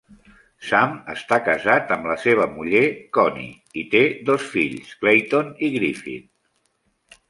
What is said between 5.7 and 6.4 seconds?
i Griffin.